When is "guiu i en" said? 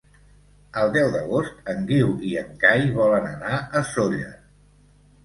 1.91-2.49